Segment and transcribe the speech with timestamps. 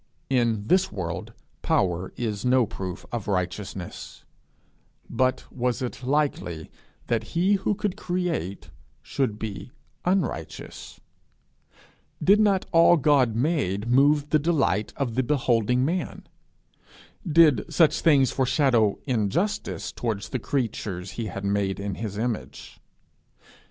[0.31, 1.31] In this world
[1.61, 4.25] power is no proof of righteousness;
[5.07, 6.71] but was it likely
[7.05, 8.71] that he who could create
[9.03, 9.69] should be
[10.03, 10.99] unrighteous?
[12.19, 16.23] Did not all he made move the delight of the beholding man?
[17.31, 22.79] Did such things foreshadow injustice towards the creature he had made in his image?